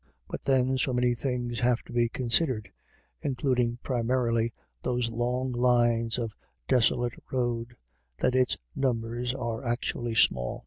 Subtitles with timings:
[0.27, 2.71] But then so many things have to be considered,
[3.23, 6.33] includ ing primarily those long miles of
[6.67, 7.75] desolate road,
[8.17, 10.59] that its numbers are actually small.